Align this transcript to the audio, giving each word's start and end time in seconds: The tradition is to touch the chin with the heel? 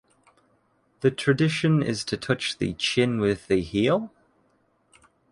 The 1.01 1.11
tradition 1.11 1.83
is 1.83 2.03
to 2.05 2.17
touch 2.17 2.57
the 2.57 2.73
chin 2.73 3.19
with 3.19 3.45
the 3.45 3.61
heel? 3.61 4.11